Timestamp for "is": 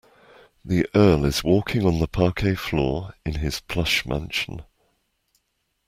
1.25-1.43